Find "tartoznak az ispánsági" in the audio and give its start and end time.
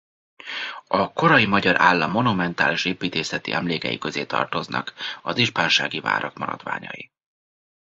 4.25-5.99